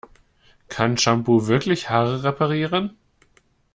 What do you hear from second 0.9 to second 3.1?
Shampoo wirklich Haare reparieren?